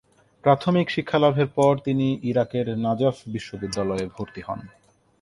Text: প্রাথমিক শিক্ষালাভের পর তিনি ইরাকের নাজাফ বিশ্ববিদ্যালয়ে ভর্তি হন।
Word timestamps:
প্রাথমিক 0.43 0.87
শিক্ষালাভের 0.89 1.47
পর 1.55 1.73
তিনি 1.77 2.07
ইরাকের 2.23 2.67
নাজাফ 2.77 3.15
বিশ্ববিদ্যালয়ে 3.27 4.05
ভর্তি 4.07 4.41
হন। 4.41 4.59